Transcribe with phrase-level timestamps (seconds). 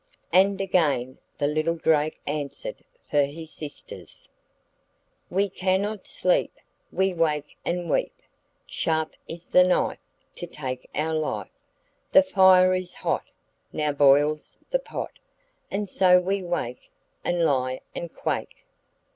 [0.33, 4.29] And again the little drake answered for his sisters:
[5.29, 6.57] 'We cannot sleep,
[6.91, 8.19] we wake and weep,
[8.65, 9.99] Sharp is the knife,
[10.37, 11.51] to take our life;
[12.13, 13.25] The fire is hot,
[13.71, 15.11] now boils the pot,
[15.69, 16.89] And so we wake,
[17.23, 18.65] and lie and quake.